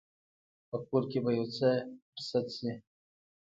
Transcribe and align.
په 0.69 0.77
کور 0.87 1.03
کې 1.11 1.19
به 1.23 1.31
يو 1.37 1.45
څه 1.55 1.69
پرې 2.13 2.21
سد 2.29 2.45
شي. 2.57 2.71